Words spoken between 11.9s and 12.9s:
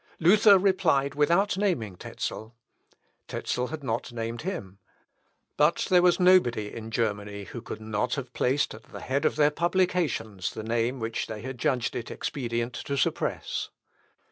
it expedient